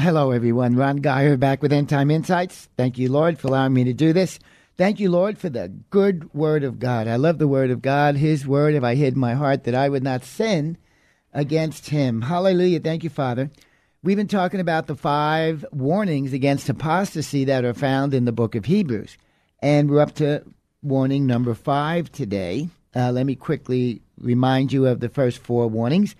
[0.00, 0.76] Hello, everyone.
[0.76, 2.70] Ron Geyer back with End Time Insights.
[2.78, 4.38] Thank you, Lord, for allowing me to do this.
[4.78, 7.06] Thank you, Lord, for the good word of God.
[7.06, 8.16] I love the word of God.
[8.16, 10.78] His word have I hid my heart that I would not sin
[11.34, 12.22] against him.
[12.22, 12.80] Hallelujah.
[12.80, 13.50] Thank you, Father.
[14.02, 18.54] We've been talking about the five warnings against apostasy that are found in the book
[18.54, 19.18] of Hebrews.
[19.58, 20.44] And we're up to
[20.82, 22.70] warning number five today.
[22.96, 26.16] Uh, let me quickly remind you of the first four warnings.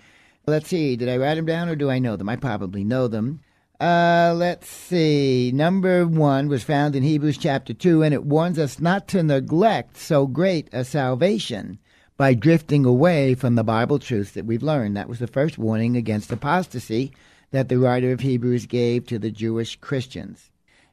[0.46, 2.28] Let's see, did I write them down or do I know them?
[2.28, 3.40] I probably know them.
[3.80, 5.50] Uh, let's see.
[5.54, 9.96] Number one was found in Hebrews chapter 2, and it warns us not to neglect
[9.96, 11.78] so great a salvation
[12.18, 14.98] by drifting away from the Bible truths that we've learned.
[14.98, 17.12] That was the first warning against apostasy
[17.52, 20.50] that the writer of Hebrews gave to the Jewish Christians.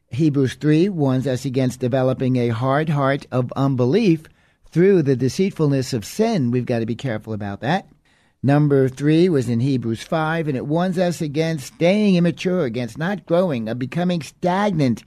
[0.07, 4.23] Hebrews 3 warns us against developing a hard heart of unbelief
[4.71, 6.51] through the deceitfulness of sin.
[6.51, 7.89] We've got to be careful about that.
[8.43, 13.25] Number three was in Hebrews 5, and it warns us against staying immature, against not
[13.25, 15.03] growing, of becoming stagnant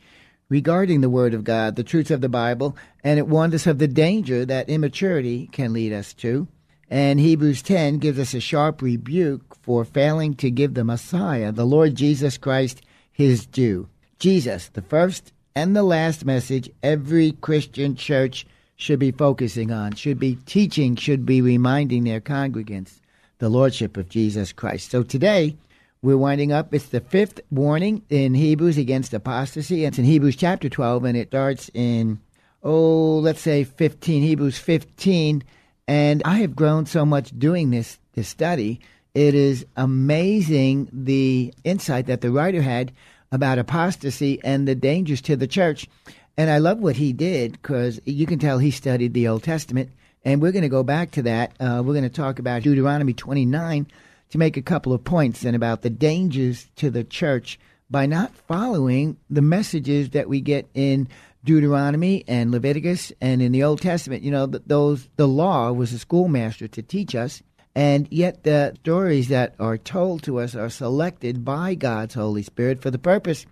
[0.48, 3.78] regarding the Word of God, the truths of the Bible, and it warned us of
[3.78, 6.48] the danger that immaturity can lead us to.
[6.90, 11.64] And Hebrews 10 gives us a sharp rebuke for failing to give the Messiah, the
[11.64, 12.82] Lord Jesus Christ,
[13.12, 13.88] his due.
[14.18, 18.44] Jesus, the first and the last message every Christian church
[18.74, 22.99] should be focusing on, should be teaching, should be reminding their congregants
[23.40, 24.90] the Lordship of Jesus Christ.
[24.90, 25.56] So today,
[26.02, 26.72] we're winding up.
[26.72, 29.84] It's the fifth warning in Hebrews against apostasy.
[29.84, 32.20] It's in Hebrews chapter 12, and it starts in,
[32.62, 35.42] oh, let's say 15, Hebrews 15.
[35.88, 38.80] And I have grown so much doing this, this study.
[39.14, 42.92] It is amazing the insight that the writer had
[43.32, 45.88] about apostasy and the dangers to the church.
[46.36, 49.90] And I love what he did because you can tell he studied the Old Testament
[50.24, 51.52] and we're going to go back to that.
[51.60, 53.86] Uh, we're going to talk about Deuteronomy 29
[54.30, 57.58] to make a couple of points and about the dangers to the church
[57.90, 61.08] by not following the messages that we get in
[61.44, 64.22] Deuteronomy and Leviticus and in the Old Testament.
[64.22, 67.42] You know, those the law was a schoolmaster to teach us,
[67.74, 72.82] and yet the stories that are told to us are selected by God's Holy Spirit
[72.82, 73.46] for the purpose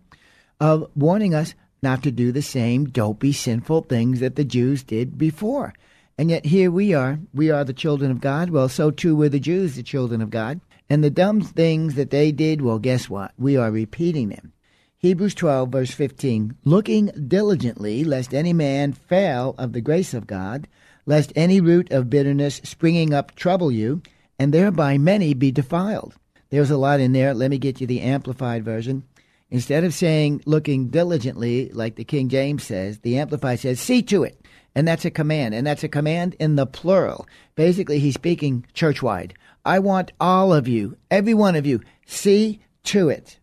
[0.61, 5.17] of warning us not to do the same dopey, sinful things that the Jews did
[5.17, 5.73] before.
[6.19, 7.21] And yet here we are.
[7.33, 8.51] We are the children of God.
[8.51, 10.61] Well, so too were the Jews the children of God.
[10.91, 13.33] And the dumb things that they did, well, guess what?
[13.39, 14.53] We are repeating them.
[14.99, 20.67] Hebrews 12, verse 15 Looking diligently, lest any man fail of the grace of God,
[21.07, 24.03] lest any root of bitterness springing up trouble you,
[24.41, 26.17] and thereby many be defiled.
[26.51, 27.33] There's a lot in there.
[27.33, 29.05] Let me get you the amplified version.
[29.51, 34.25] Instead of saying looking diligently, like the King James says, the Amplified says, see to
[34.25, 34.39] it
[34.79, 37.27] and that's a command, and that's a command in the plural.
[37.57, 39.33] Basically, he's speaking churchwide.
[39.65, 43.41] I want all of you, every one of you, see to it.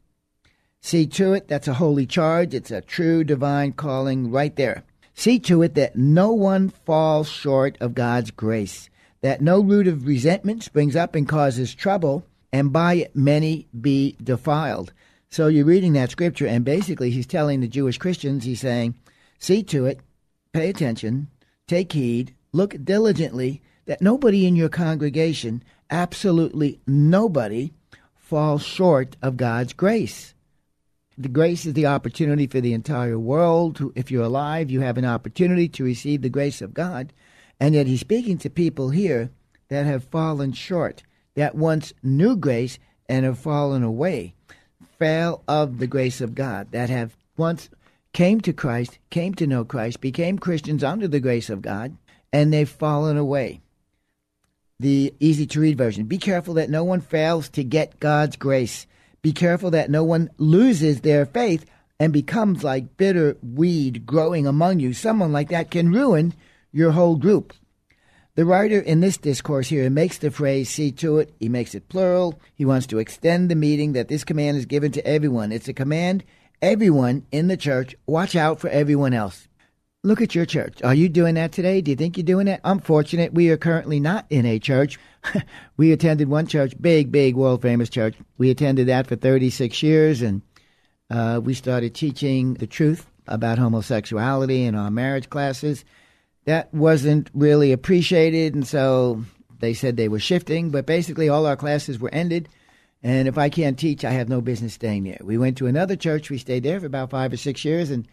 [0.80, 2.54] See to it, that's a holy charge.
[2.54, 4.86] It's a true divine calling right there.
[5.14, 10.08] See to it that no one falls short of God's grace, that no root of
[10.08, 14.94] resentment springs up and causes trouble, and by it many be defiled.
[15.28, 18.96] So you're reading that scripture, and basically he's telling the Jewish Christians, he's saying,
[19.38, 20.00] See to it
[20.56, 21.28] pay attention,
[21.68, 25.62] take heed, look diligently that nobody in your congregation,
[25.92, 27.74] absolutely nobody,
[28.16, 30.34] falls short of God's grace.
[31.18, 33.92] The grace is the opportunity for the entire world.
[33.96, 37.12] If you're alive, you have an opportunity to receive the grace of God.
[37.60, 39.32] And yet he's speaking to people here
[39.68, 41.04] that have fallen short,
[41.36, 42.80] that once knew grace
[43.10, 44.36] and have fallen away,
[44.98, 47.70] fail of the grace of God, that have once
[48.16, 51.98] came to Christ, came to know Christ, became Christians under the grace of God,
[52.32, 53.60] and they've fallen away.
[54.80, 56.06] the easy to read version.
[56.06, 58.88] Be careful that no one fails to get God's grace.
[59.22, 61.66] Be careful that no one loses their faith
[62.00, 64.94] and becomes like bitter weed growing among you.
[64.94, 66.34] Someone like that can ruin
[66.72, 67.54] your whole group.
[68.36, 71.88] The writer in this discourse here makes the phrase see to it, he makes it
[71.88, 72.42] plural.
[72.54, 75.54] He wants to extend the meaning that this command is given to everyone.
[75.54, 76.26] It's a command,
[76.62, 79.48] everyone in the church, watch out for everyone else.
[80.04, 80.84] Look at your church.
[80.84, 81.82] Are you doing that today?
[81.82, 82.62] Do you think you're doing it?
[82.64, 85.00] I'm fortunate we are currently not in a church.
[85.78, 88.16] we attended one church, big, big, world famous church.
[88.38, 90.44] We attended that for 36 years and
[91.10, 95.84] uh, we started teaching the truth about homosexuality in our marriage classes
[96.46, 99.24] that wasn't really appreciated, and so
[99.60, 100.70] they said they were shifting.
[100.70, 102.50] But basically, all our classes were ended,
[103.06, 105.20] and if I can't teach, I have no business staying there.
[105.22, 106.32] We went to another church.
[106.32, 108.08] We stayed there for about five or six years, and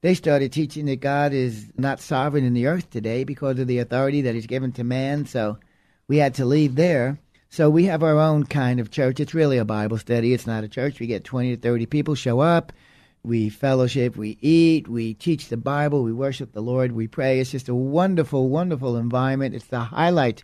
[0.00, 3.78] they started teaching that God is not sovereign in the earth today because of the
[3.78, 5.26] authority that He's given to man.
[5.26, 5.58] So
[6.08, 7.18] we had to leave there.
[7.50, 9.20] So we have our own kind of church.
[9.20, 10.32] It's really a Bible study.
[10.32, 10.98] It's not a church.
[10.98, 12.72] We get 20 to 30 people show up
[13.22, 17.40] we fellowship, we eat, we teach the Bible, we worship the Lord, we pray.
[17.40, 19.54] It's just a wonderful, wonderful environment.
[19.54, 20.42] It's the highlight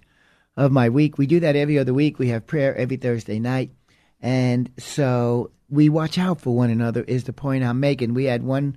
[0.56, 1.18] of my week.
[1.18, 2.18] We do that every other week.
[2.18, 3.70] We have prayer every Thursday night.
[4.20, 8.14] And so we watch out for one another, is the point I'm making.
[8.14, 8.76] We had one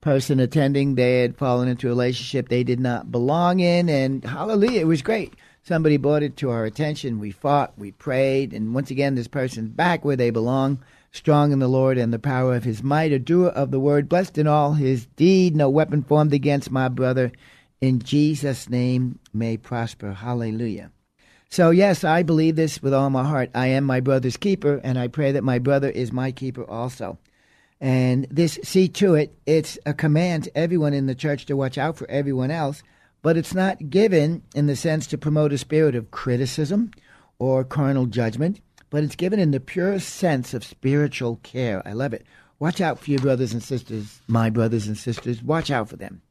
[0.00, 4.80] person attending, they had fallen into a relationship they did not belong in, and hallelujah,
[4.80, 5.34] it was great.
[5.62, 7.18] Somebody brought it to our attention.
[7.18, 10.78] We fought, we prayed, and once again, this person's back where they belong
[11.10, 14.08] strong in the Lord and the power of his might, a doer of the word,
[14.08, 17.32] blessed in all his deed, no weapon formed against my brother.
[17.80, 20.12] In Jesus' name may prosper.
[20.12, 20.90] Hallelujah.
[21.50, 23.50] So, yes, I believe this with all my heart.
[23.54, 27.18] I am my brother's keeper, and I pray that my brother is my keeper also.
[27.80, 31.78] And this, see to it, it's a command to everyone in the church to watch
[31.78, 32.82] out for everyone else,
[33.22, 36.90] but it's not given in the sense to promote a spirit of criticism
[37.38, 38.60] or carnal judgment
[38.90, 41.82] but it's given in the purest sense of spiritual care.
[41.86, 42.26] I love it.
[42.58, 45.42] Watch out for your brothers and sisters, my brothers and sisters.
[45.42, 46.22] Watch out for them.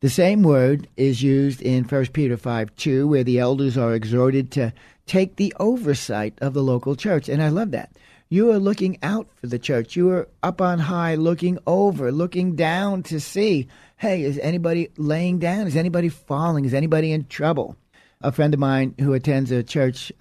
[0.00, 4.52] The same word is used in 1 Peter 5 2, where the elders are exhorted
[4.52, 4.72] to
[5.06, 7.28] take the oversight of the local church.
[7.28, 7.90] And I love that.
[8.28, 9.96] You are looking out for the church.
[9.96, 13.66] You are up on high, looking over, looking down to see
[13.96, 15.66] hey, is anybody laying down?
[15.66, 16.64] Is anybody falling?
[16.64, 17.76] Is anybody in trouble?
[18.20, 20.12] A friend of mine who attends a church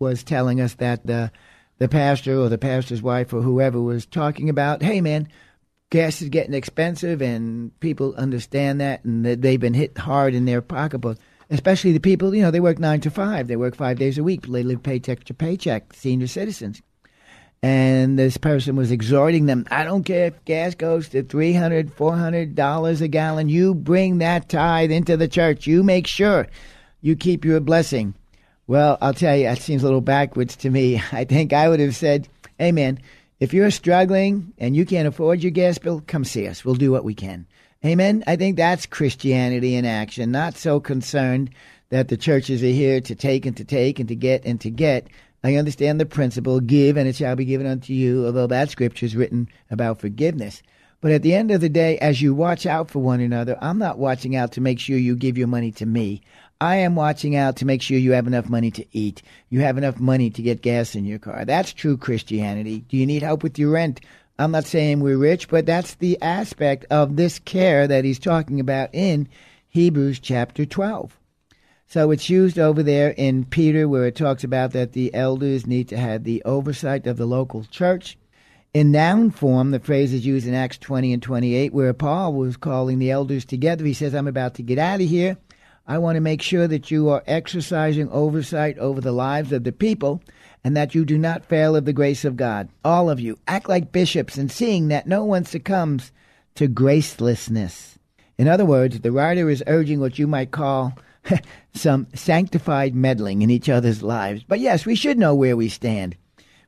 [0.00, 1.30] was telling us that the
[1.78, 5.28] the pastor or the pastor's wife or whoever was talking about, hey man,
[5.90, 10.44] gas is getting expensive and people understand that and that they've been hit hard in
[10.44, 11.18] their pocketbook.
[11.50, 13.48] Especially the people, you know, they work nine to five.
[13.48, 14.46] They work five days a week.
[14.46, 16.80] They live paycheck to paycheck, senior citizens.
[17.62, 23.00] And this person was exhorting them, I don't care if gas goes to $300, $400
[23.00, 23.48] a gallon.
[23.50, 25.66] You bring that tithe into the church.
[25.66, 26.46] You make sure
[27.02, 28.14] you keep your blessing.
[28.66, 31.02] Well, I'll tell you, that seems a little backwards to me.
[31.12, 32.28] I think I would have said,
[32.58, 33.00] man,
[33.40, 36.64] if you're struggling and you can't afford your gas bill, come see us.
[36.64, 37.46] We'll do what we can.
[37.84, 38.22] Amen.
[38.26, 41.50] I think that's Christianity in action, not so concerned
[41.88, 44.70] that the churches are here to take and to take and to get and to
[44.70, 45.08] get.
[45.42, 49.06] I understand the principle give and it shall be given unto you, although that scripture
[49.06, 50.62] is written about forgiveness.
[51.00, 53.78] But at the end of the day, as you watch out for one another, I'm
[53.78, 56.20] not watching out to make sure you give your money to me.
[56.60, 59.22] I am watching out to make sure you have enough money to eat.
[59.48, 61.46] You have enough money to get gas in your car.
[61.46, 62.80] That's true Christianity.
[62.88, 64.00] Do you need help with your rent?
[64.38, 68.60] I'm not saying we're rich, but that's the aspect of this care that he's talking
[68.60, 69.26] about in
[69.68, 71.16] Hebrews chapter 12.
[71.86, 75.88] So it's used over there in Peter where it talks about that the elders need
[75.88, 78.18] to have the oversight of the local church.
[78.74, 82.56] In noun form, the phrase is used in Acts 20 and 28 where Paul was
[82.56, 83.84] calling the elders together.
[83.84, 85.38] He says, I'm about to get out of here.
[85.86, 89.72] I want to make sure that you are exercising oversight over the lives of the
[89.72, 90.22] people
[90.62, 92.68] and that you do not fail of the grace of God.
[92.84, 96.12] All of you, act like bishops and seeing that no one succumbs
[96.56, 97.96] to gracelessness.
[98.38, 100.96] In other words, the writer is urging what you might call
[101.74, 104.44] some sanctified meddling in each other's lives.
[104.46, 106.16] But yes, we should know where we stand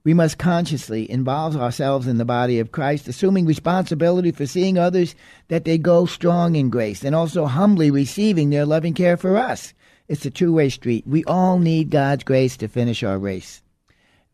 [0.05, 5.15] we must consciously involve ourselves in the body of Christ, assuming responsibility for seeing others
[5.49, 9.75] that they go strong in grace and also humbly receiving their loving care for us.
[10.09, 11.07] It's a two way street.
[11.07, 13.63] We all need God's grace to finish our race.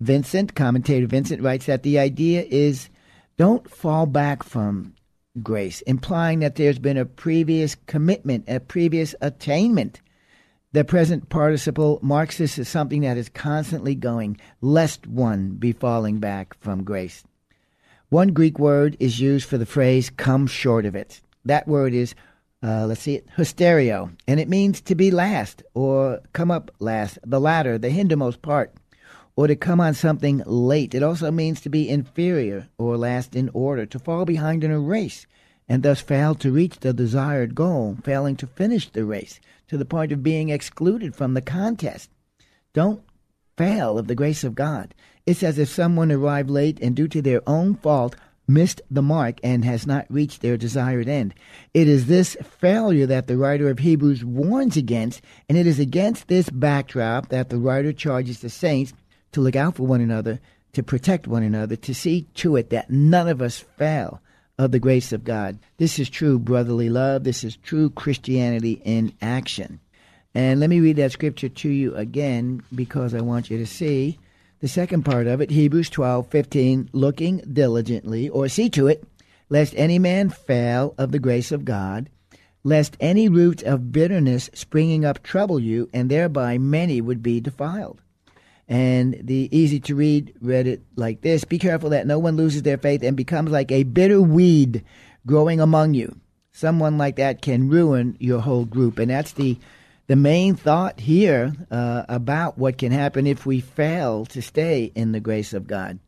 [0.01, 2.89] Vincent, commentator Vincent, writes that the idea is
[3.37, 4.95] don't fall back from
[5.43, 10.01] grace, implying that there's been a previous commitment, a previous attainment.
[10.73, 16.19] The present participle marks this as something that is constantly going, lest one be falling
[16.19, 17.25] back from grace.
[18.11, 21.21] One Greek word is used for the phrase come short of it.
[21.45, 22.15] That word is
[22.61, 27.17] Uh, let's see it, hysterio, and it means to be last or come up last,
[27.25, 28.75] the latter, the hindermost part,
[29.37, 30.93] or to come on something late.
[30.93, 34.81] It also means to be inferior or last in order, to fall behind in a
[34.81, 35.25] race,
[35.69, 39.85] and thus fail to reach the desired goal, failing to finish the race, to the
[39.85, 42.11] point of being excluded from the contest.
[42.73, 43.03] Don't
[43.57, 44.95] fail of the grace of God.
[45.27, 49.39] It's as if someone arrived late and, due to their own fault, missed the mark
[49.43, 51.35] and has not reached their desired end.
[51.75, 55.21] It is this failure that the writer of Hebrews warns against,
[55.51, 58.95] and it is against this backdrop that the writer charges the saints
[59.33, 60.41] to look out for one another,
[60.73, 64.23] to protect one another, to see to it that none of us fail
[64.59, 65.59] of the grace of God.
[65.77, 67.25] This is true brotherly love.
[67.25, 69.81] This is true Christianity in action.
[70.35, 74.19] And let me read that scripture to you again because I want you to see
[74.61, 79.05] the second part of it, Hebrews 12, 15, looking diligently, or see to it,
[79.49, 82.11] lest any man fail of the grace of God,
[82.65, 88.03] lest any root of bitterness springing up trouble you, and thereby many would be defiled.
[88.69, 92.63] And the easy to read read it like this Be careful that no one loses
[92.63, 94.85] their faith and becomes like a bitter weed
[95.27, 96.21] growing among you.
[96.53, 98.99] Someone like that can ruin your whole group.
[98.99, 99.59] And that's the
[100.07, 105.13] the main thought here uh, about what can happen if we fail to stay in
[105.13, 105.99] the grace of God.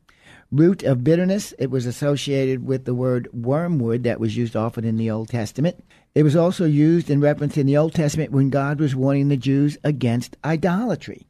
[0.51, 4.97] Root of bitterness, it was associated with the word wormwood that was used often in
[4.97, 5.83] the Old Testament.
[6.13, 9.37] It was also used in reference in the Old Testament when God was warning the
[9.37, 11.27] Jews against idolatry.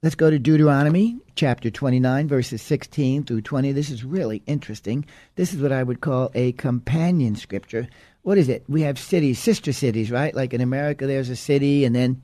[0.00, 3.72] Let's go to Deuteronomy chapter 29, verses 16 through 20.
[3.72, 5.04] This is really interesting.
[5.34, 7.88] This is what I would call a companion scripture
[8.28, 8.62] what is it?
[8.68, 10.34] We have cities, sister cities, right?
[10.34, 12.22] Like in America, there's a city, and then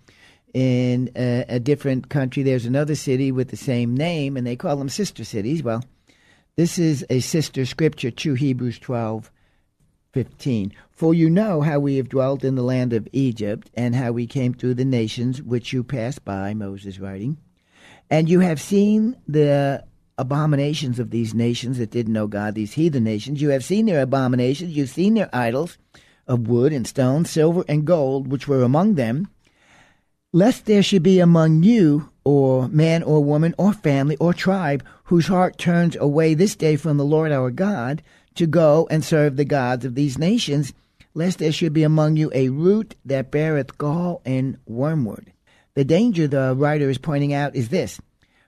[0.53, 4.77] in a, a, different country, there's another city with the same name, and they call
[4.77, 5.63] them sister cities.
[5.63, 5.83] Well,
[6.57, 9.31] this is a sister scripture to Hebrews 12,
[10.13, 10.75] 15.
[10.91, 14.27] For you know how we have dwelt in the land of Egypt, and how we
[14.27, 17.39] came through the nations which you passed by, Moses writing.
[18.11, 19.85] And you have seen the
[20.19, 23.43] abominations of these nations that didn't know God, these heathen nations.
[23.43, 25.79] You have seen their abominations, you've seen their idols
[26.27, 29.29] of wood and stone, silver and gold, which were among them,
[30.33, 35.27] lest there should be among you, or man or woman or family or tribe, whose
[35.27, 38.03] heart turns away this day from the Lord our God,
[38.35, 40.73] to go and serve the gods of these nations,
[41.13, 45.33] lest there should be among you a root that beareth gall and wormwood.
[45.75, 48.01] The danger the writer is pointing out is this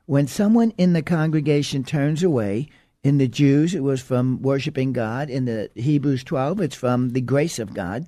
[0.07, 2.69] when someone in the congregation turns away,
[3.03, 5.29] in the Jews, it was from worshiping God.
[5.29, 8.07] In the Hebrews 12, it's from the grace of God.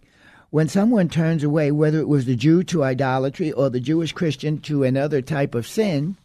[0.50, 4.58] When someone turns away, whether it was the Jew to idolatry or the Jewish Christian
[4.62, 6.16] to another type of sin,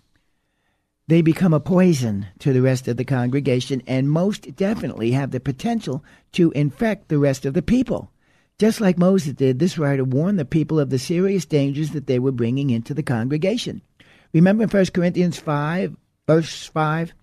[1.07, 5.39] they become a poison to the rest of the congregation and most definitely have the
[5.39, 8.11] potential to infect the rest of the people.
[8.59, 12.19] Just like Moses did, this writer warned the people of the serious dangers that they
[12.19, 13.81] were bringing into the congregation.
[14.33, 15.95] Remember in 1 Corinthians 5,
[16.27, 17.13] verse 5?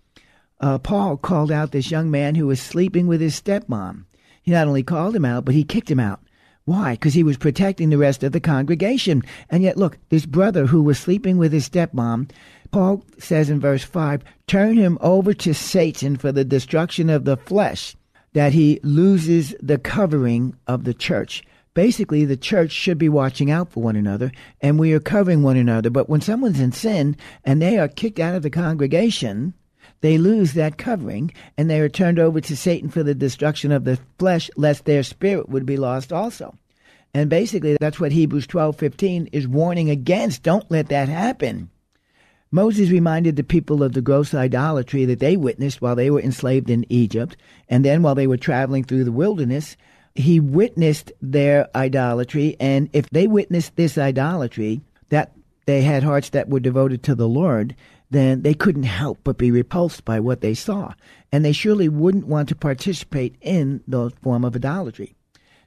[0.60, 4.04] Uh, Paul called out this young man who was sleeping with his stepmom.
[4.42, 6.20] He not only called him out, but he kicked him out.
[6.64, 6.92] Why?
[6.92, 9.22] Because he was protecting the rest of the congregation.
[9.48, 12.30] And yet, look, this brother who was sleeping with his stepmom,
[12.70, 17.36] Paul says in verse 5 turn him over to Satan for the destruction of the
[17.36, 17.96] flesh,
[18.32, 21.42] that he loses the covering of the church
[21.74, 25.56] basically the church should be watching out for one another and we are covering one
[25.56, 25.90] another.
[25.90, 29.54] But when someone's in sin and they are kicked out of the congregation,
[30.00, 33.84] they lose that covering and they are turned over to Satan for the destruction of
[33.84, 36.54] the flesh, lest their spirit would be lost also.
[37.12, 40.44] And basically, that's what Hebrews 12:15 is warning against.
[40.44, 41.68] Don't let that happen.
[42.52, 46.68] Moses reminded the people of the gross idolatry that they witnessed while they were enslaved
[46.68, 47.36] in Egypt,
[47.68, 49.76] and then while they were traveling through the wilderness,
[50.16, 54.80] he witnessed their idolatry, and if they witnessed this idolatry,
[55.10, 55.32] that
[55.66, 57.76] they had hearts that were devoted to the Lord,
[58.10, 60.92] then they couldn't help but be repulsed by what they saw,
[61.30, 65.14] and they surely wouldn't want to participate in the form of idolatry.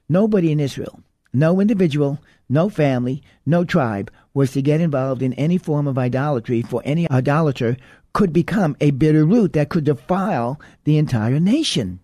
[0.06, 1.00] Nobody in Israel,
[1.32, 6.60] no individual, no family, no tribe was to get involved in any form of idolatry,
[6.60, 7.76] for any idolater
[8.12, 12.00] could become a bitter root that could defile the entire nation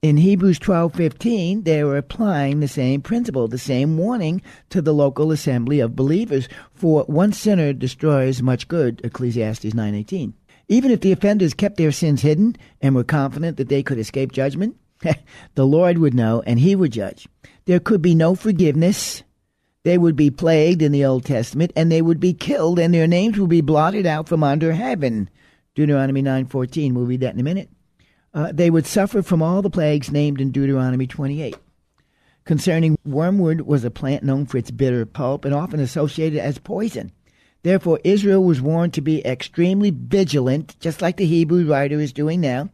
[0.00, 5.32] in Hebrews 12:15 they were applying the same principle, the same warning to the local
[5.32, 10.34] assembly of believers for one sinner destroys much good, Ecclesiastes 9:18.
[10.68, 14.30] Even if the offenders kept their sins hidden and were confident that they could escape
[14.30, 14.76] judgment,
[15.56, 17.26] the Lord would know and he would judge.
[17.64, 19.24] There could be no forgiveness.
[19.88, 23.06] They would be plagued in the Old Testament and they would be killed and their
[23.06, 25.30] names would be blotted out from under heaven.
[25.74, 26.92] Deuteronomy 9:14.
[26.92, 27.70] We'll read that in a minute
[28.34, 31.56] uh, they would suffer from all the plagues named in Deuteronomy 28.
[32.44, 37.10] concerning wormwood was a plant known for its bitter pulp and often associated as poison.
[37.62, 42.42] Therefore, Israel was warned to be extremely vigilant, just like the Hebrew writer is doing
[42.42, 42.68] now.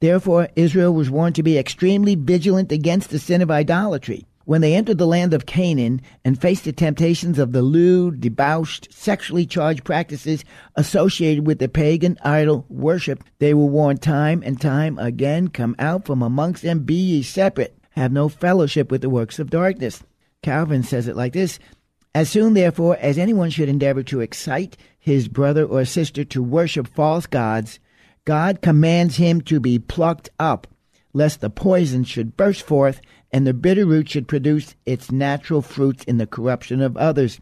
[0.00, 4.26] Therefore, Israel was warned to be extremely vigilant against the sin of idolatry.
[4.48, 8.90] When they entered the land of Canaan and faced the temptations of the lewd, debauched,
[8.90, 10.42] sexually charged practices
[10.74, 16.06] associated with the pagan idol worship, they were warned time and time again, Come out
[16.06, 20.02] from amongst them, be ye separate, have no fellowship with the works of darkness.
[20.42, 21.58] Calvin says it like this
[22.14, 26.88] As soon, therefore, as anyone should endeavor to excite his brother or sister to worship
[26.88, 27.80] false gods,
[28.24, 30.66] God commands him to be plucked up,
[31.12, 33.02] lest the poison should burst forth
[33.32, 37.40] and the bitter root should produce its natural fruits in the corruption of others.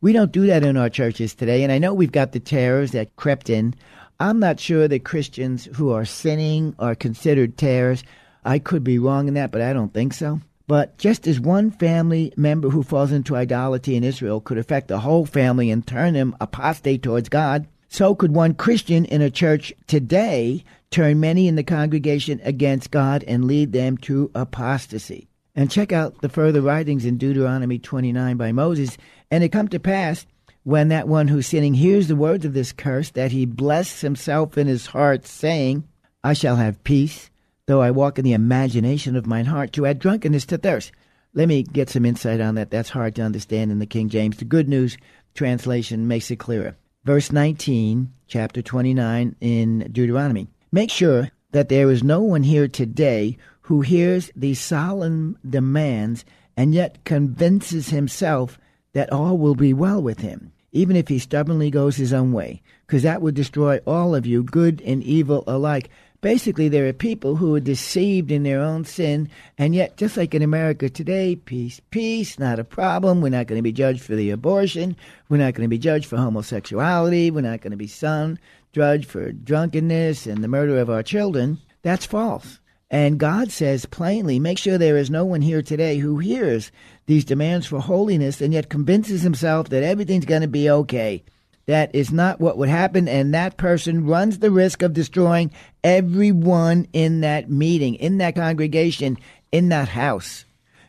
[0.00, 2.92] We don't do that in our churches today, and I know we've got the tares
[2.92, 3.74] that crept in.
[4.20, 8.04] I'm not sure that Christians who are sinning are considered tares.
[8.44, 10.40] I could be wrong in that, but I don't think so.
[10.68, 15.00] But just as one family member who falls into idolatry in Israel could affect the
[15.00, 19.72] whole family and turn them apostate towards God, so could one Christian in a church
[19.86, 25.28] today turn many in the congregation against God and lead them to apostasy.
[25.54, 28.98] And check out the further writings in Deuteronomy 29 by Moses.
[29.30, 30.26] And it come to pass,
[30.64, 34.58] when that one who's sinning hears the words of this curse, that he bless himself
[34.58, 35.84] in his heart, saying,
[36.22, 37.30] I shall have peace,
[37.66, 40.92] though I walk in the imagination of mine heart, to add drunkenness to thirst.
[41.32, 42.70] Let me get some insight on that.
[42.70, 44.36] That's hard to understand in the King James.
[44.36, 44.98] The Good News
[45.34, 46.76] translation makes it clearer.
[47.06, 50.48] Verse 19, chapter 29 in Deuteronomy.
[50.72, 56.24] Make sure that there is no one here today who hears these solemn demands
[56.56, 58.58] and yet convinces himself
[58.92, 62.60] that all will be well with him, even if he stubbornly goes his own way,
[62.88, 65.88] because that would destroy all of you, good and evil alike.
[66.20, 70.34] Basically, there are people who are deceived in their own sin, and yet, just like
[70.34, 73.20] in America today, peace, peace, not a problem.
[73.20, 74.96] We're not going to be judged for the abortion.
[75.28, 77.30] We're not going to be judged for homosexuality.
[77.30, 78.38] We're not going to be son,
[78.72, 82.60] judged for drunkenness and the murder of our children, that's false.
[82.90, 86.70] And God says plainly, make sure there is no one here today who hears
[87.06, 91.24] these demands for holiness and yet convinces himself that everything's going to be okay.
[91.66, 95.50] That is not what would happen, and that person runs the risk of destroying
[95.82, 99.18] everyone in that meeting, in that congregation,
[99.50, 100.44] in that house.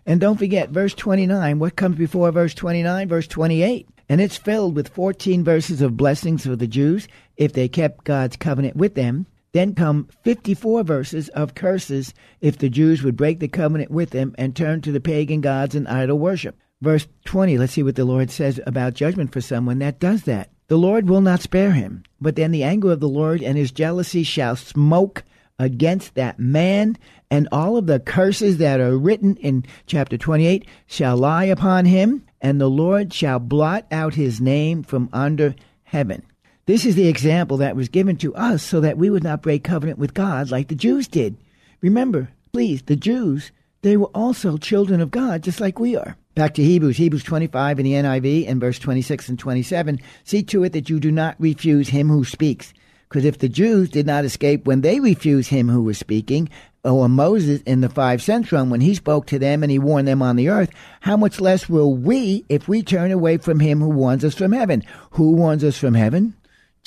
[0.06, 3.08] And don't forget, verse 29, what comes before verse 29?
[3.10, 7.68] Verse 28 and it's filled with 14 verses of blessings for the Jews if they
[7.68, 9.28] kept God's covenant with them.
[9.54, 14.36] Then come 54 verses of curses if the Jews would break the covenant with them
[14.38, 16.58] and turn to the pagan gods and idol worship.
[16.82, 20.52] Verse 20, let's see what the Lord says about judgment for someone that does that.
[20.68, 23.72] The Lord will not spare him, but then the anger of the Lord and his
[23.72, 25.24] jealousy shall smoke
[25.58, 26.98] against that man,
[27.32, 32.26] and all of the curses that are written in chapter 28 shall lie upon him,
[32.42, 36.22] and the Lord shall blot out his name from under heaven.
[36.66, 39.64] This is the example that was given to us so that we would not break
[39.64, 41.38] covenant with God like the Jews did.
[41.80, 46.16] Remember, please, the Jews, they were also children of God just like we are.
[46.36, 50.00] Back to Hebrews, Hebrews 25 in the NIV and verse 26 and 27.
[50.24, 52.74] See to it that you do not refuse him who speaks.
[53.10, 56.50] Because if the Jews did not escape when they refused him who was speaking,
[56.84, 60.22] or Moses in the five centrum when he spoke to them and he warned them
[60.22, 60.70] on the earth,
[61.02, 64.52] how much less will we if we turn away from him who warns us from
[64.52, 64.84] heaven?
[65.12, 66.36] Who warns us from heaven?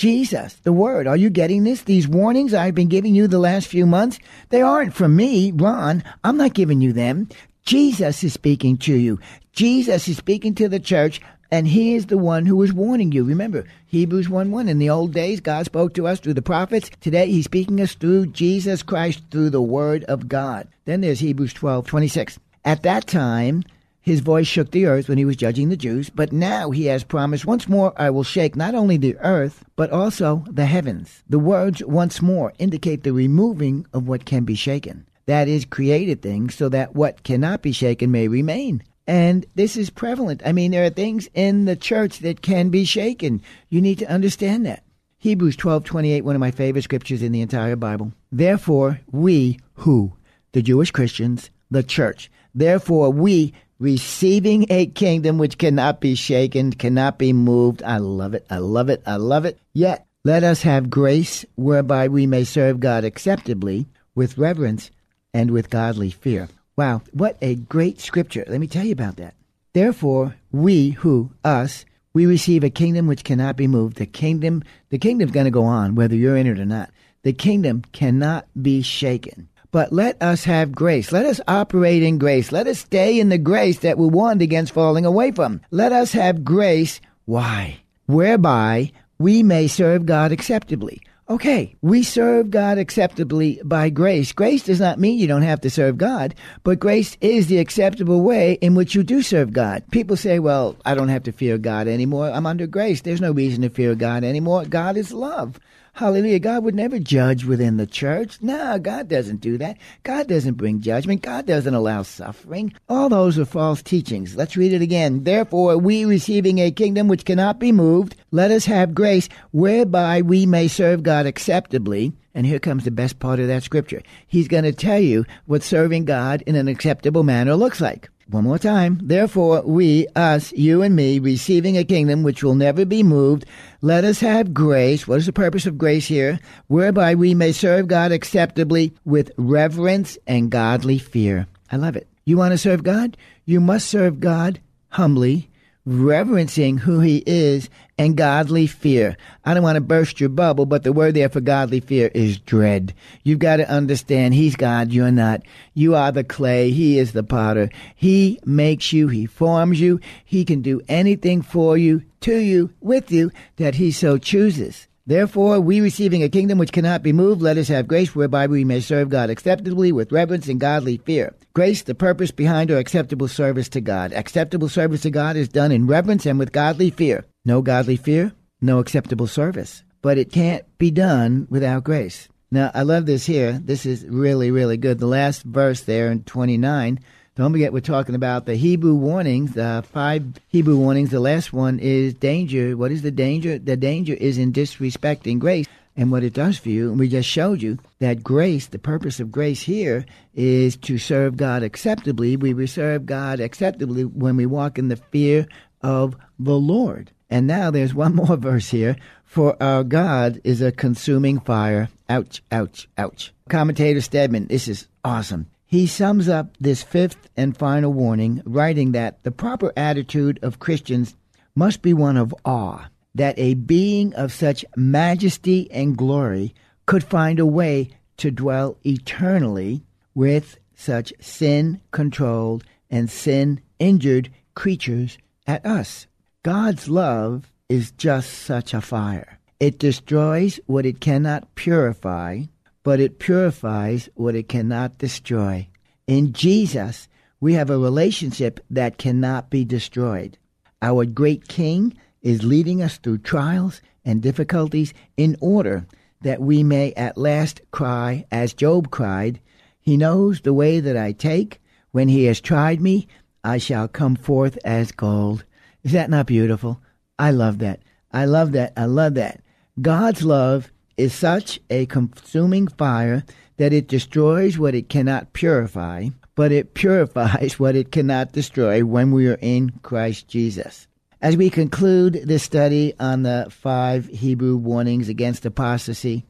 [0.00, 1.06] Jesus, the Word.
[1.06, 1.82] Are you getting this?
[1.82, 6.02] These warnings I've been giving you the last few months, they aren't from me, Ron.
[6.24, 7.28] I'm not giving you them.
[7.66, 9.18] Jesus is speaking to you.
[9.52, 13.24] Jesus is speaking to the church and he is the one who is warning you.
[13.24, 14.70] Remember, Hebrews 1 1.
[14.70, 16.90] In the old days, God spoke to us through the prophets.
[17.02, 20.66] Today, he's speaking us through Jesus Christ, through the word of God.
[20.86, 22.38] Then there's Hebrews twelve twenty six.
[22.64, 23.64] At that time,
[24.02, 27.04] his voice shook the earth when he was judging the Jews, but now he has
[27.04, 31.22] promised, once more I will shake not only the earth, but also the heavens.
[31.28, 35.06] The words once more indicate the removing of what can be shaken.
[35.26, 38.82] That is, created things, so that what cannot be shaken may remain.
[39.06, 40.42] And this is prevalent.
[40.44, 43.42] I mean, there are things in the church that can be shaken.
[43.68, 44.82] You need to understand that.
[45.18, 48.12] Hebrews 12:28, one of my favorite scriptures in the entire Bible.
[48.32, 50.14] Therefore, we who
[50.52, 57.18] the Jewish Christians, the church, therefore we receiving a kingdom which cannot be shaken, cannot
[57.18, 57.82] be moved.
[57.82, 58.46] I love it.
[58.48, 59.02] I love it.
[59.06, 59.58] I love it.
[59.72, 64.90] Yet, let us have grace whereby we may serve God acceptably with reverence
[65.32, 66.48] and with godly fear.
[66.76, 68.44] Wow, what a great scripture.
[68.46, 69.34] Let me tell you about that.
[69.72, 73.96] Therefore, we who, us, we receive a kingdom which cannot be moved.
[73.96, 76.90] The kingdom, the kingdom's going to go on whether you're in it or not.
[77.22, 79.48] The kingdom cannot be shaken.
[79.72, 81.12] But let us have grace.
[81.12, 82.50] Let us operate in grace.
[82.50, 85.60] Let us stay in the grace that we warned against falling away from.
[85.70, 87.00] Let us have grace.
[87.24, 87.80] Why?
[88.06, 91.00] Whereby we may serve God acceptably.
[91.28, 94.32] Okay, we serve God acceptably by grace.
[94.32, 98.22] Grace does not mean you don't have to serve God, but grace is the acceptable
[98.22, 99.84] way in which you do serve God.
[99.92, 102.28] People say, well, I don't have to fear God anymore.
[102.28, 103.02] I'm under grace.
[103.02, 104.64] There's no reason to fear God anymore.
[104.64, 105.60] God is love.
[106.00, 106.38] Hallelujah.
[106.38, 108.38] God would never judge within the church.
[108.40, 109.76] No, God doesn't do that.
[110.02, 111.20] God doesn't bring judgment.
[111.20, 112.72] God doesn't allow suffering.
[112.88, 114.34] All those are false teachings.
[114.34, 115.24] Let's read it again.
[115.24, 120.46] Therefore, we receiving a kingdom which cannot be moved, let us have grace whereby we
[120.46, 122.14] may serve God acceptably.
[122.34, 124.00] And here comes the best part of that scripture.
[124.26, 128.08] He's going to tell you what serving God in an acceptable manner looks like.
[128.30, 129.00] One more time.
[129.02, 133.44] Therefore, we, us, you and me, receiving a kingdom which will never be moved,
[133.82, 135.08] let us have grace.
[135.08, 136.38] What is the purpose of grace here?
[136.68, 141.48] Whereby we may serve God acceptably with reverence and godly fear.
[141.72, 142.06] I love it.
[142.24, 143.16] You want to serve God?
[143.46, 145.49] You must serve God humbly
[145.84, 149.16] reverencing who he is and godly fear.
[149.44, 152.38] I don't want to burst your bubble, but the word there for godly fear is
[152.38, 152.94] dread.
[153.24, 155.42] You've got to understand he's God, you're not.
[155.74, 157.70] You are the clay, he is the potter.
[157.94, 163.10] He makes you, he forms you, he can do anything for you, to you, with
[163.10, 164.86] you that he so chooses.
[165.10, 168.62] Therefore, we receiving a kingdom which cannot be moved, let us have grace whereby we
[168.62, 171.34] may serve God acceptably with reverence and godly fear.
[171.52, 174.12] Grace, the purpose behind our acceptable service to God.
[174.12, 177.26] Acceptable service to God is done in reverence and with godly fear.
[177.44, 179.82] No godly fear, no acceptable service.
[180.00, 182.28] But it can't be done without grace.
[182.52, 183.58] Now, I love this here.
[183.58, 185.00] This is really, really good.
[185.00, 187.00] The last verse there in 29
[187.40, 191.08] don't forget, we're talking about the Hebrew warnings, the five Hebrew warnings.
[191.08, 192.76] The last one is danger.
[192.76, 193.58] What is the danger?
[193.58, 196.90] The danger is in disrespecting grace and what it does for you.
[196.90, 201.38] And we just showed you that grace, the purpose of grace here is to serve
[201.38, 202.36] God acceptably.
[202.36, 205.46] We serve God acceptably when we walk in the fear
[205.80, 207.10] of the Lord.
[207.30, 208.96] And now there's one more verse here.
[209.24, 211.88] For our God is a consuming fire.
[212.06, 213.32] Ouch, ouch, ouch.
[213.48, 215.46] Commentator Stedman, this is awesome.
[215.70, 221.14] He sums up this fifth and final warning, writing that the proper attitude of Christians
[221.54, 226.56] must be one of awe, that a being of such majesty and glory
[226.86, 235.18] could find a way to dwell eternally with such sin controlled and sin injured creatures
[235.46, 236.08] at us.
[236.42, 239.38] God's love is just such a fire.
[239.60, 242.46] It destroys what it cannot purify
[242.82, 245.68] but it purifies what it cannot destroy.
[246.06, 247.08] In Jesus,
[247.40, 250.38] we have a relationship that cannot be destroyed.
[250.82, 255.86] Our great King is leading us through trials and difficulties in order
[256.22, 259.40] that we may at last cry, as Job cried,
[259.80, 261.60] He knows the way that I take.
[261.92, 263.08] When He has tried me,
[263.42, 265.44] I shall come forth as gold.
[265.82, 266.80] Is that not beautiful?
[267.18, 267.80] I love that.
[268.12, 268.72] I love that.
[268.76, 269.40] I love that.
[269.80, 273.24] God's love is such a consuming fire
[273.56, 279.12] that it destroys what it cannot purify, but it purifies what it cannot destroy when
[279.12, 280.86] we are in Christ Jesus.
[281.22, 286.24] As we conclude this study on the five Hebrew warnings against apostasy,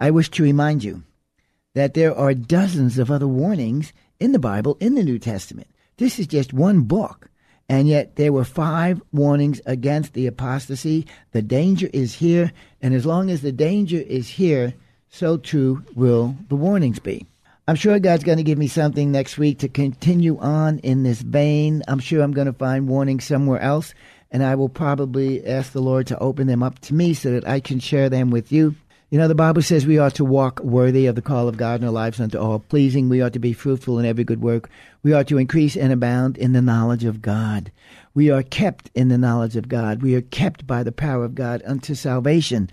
[0.00, 1.02] I wish to remind you
[1.74, 5.68] that there are dozens of other warnings in the Bible in the New Testament.
[5.98, 7.28] This is just one book.
[7.68, 11.06] And yet there were five warnings against the apostasy.
[11.32, 14.74] The danger is here, and as long as the danger is here,
[15.08, 17.26] so too will the warnings be.
[17.66, 21.22] I'm sure God's going to give me something next week to continue on in this
[21.22, 21.82] vein.
[21.88, 23.94] I'm sure I'm going to find warnings somewhere else,
[24.30, 27.48] and I will probably ask the Lord to open them up to me so that
[27.48, 28.74] I can share them with you.
[29.08, 31.80] You know, the Bible says we ought to walk worthy of the call of God
[31.80, 33.08] in our lives unto all pleasing.
[33.08, 34.68] We ought to be fruitful in every good work.
[35.04, 37.70] We are to increase and abound in the knowledge of God.
[38.12, 40.02] We are kept in the knowledge of God.
[40.02, 42.68] We are kept by the power of God unto salvation.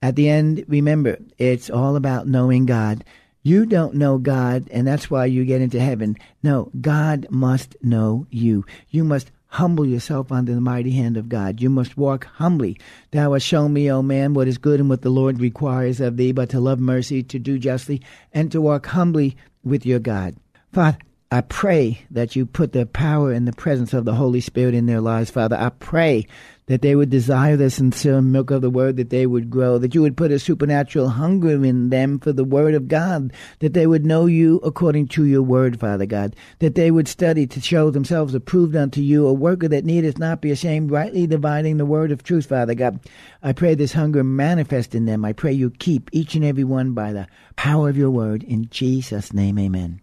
[0.00, 3.04] At the end, remember, it's all about knowing God.
[3.42, 6.16] You don't know God, and that's why you get into heaven.
[6.42, 8.64] No, God must know you.
[8.88, 11.60] You must Humble yourself under the mighty hand of God.
[11.60, 12.78] You must walk humbly.
[13.10, 16.16] Thou hast shown me, O man, what is good and what the Lord requires of
[16.16, 18.00] thee, but to love mercy, to do justly,
[18.32, 20.36] and to walk humbly with your God.
[20.72, 20.96] Father,
[21.32, 24.84] I pray that you put the power and the presence of the Holy Spirit in
[24.84, 25.56] their lives, Father.
[25.58, 26.26] I pray
[26.66, 29.94] that they would desire the sincere milk of the word, that they would grow, that
[29.94, 33.86] you would put a supernatural hunger in them for the word of God, that they
[33.86, 37.88] would know you according to your word, Father God, that they would study to show
[37.88, 42.12] themselves approved unto you, a worker that needeth not be ashamed, rightly dividing the word
[42.12, 43.00] of truth, Father God.
[43.42, 45.24] I pray this hunger manifest in them.
[45.24, 48.42] I pray you keep each and every one by the power of your word.
[48.42, 50.02] In Jesus' name, amen.